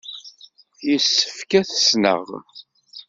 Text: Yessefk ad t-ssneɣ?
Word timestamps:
Yessefk 0.89 1.51
ad 1.59 1.65
t-ssneɣ? 1.67 2.25